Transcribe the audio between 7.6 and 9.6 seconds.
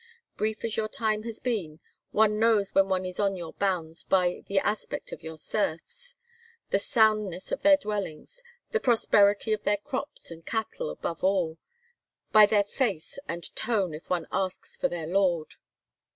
their dwellings, the prosperity